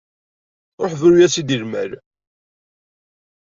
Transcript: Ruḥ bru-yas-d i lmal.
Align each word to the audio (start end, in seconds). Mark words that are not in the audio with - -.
Ruḥ 0.83 0.93
bru-yas-d 1.01 1.49
i 1.55 1.57
lmal. 1.61 1.91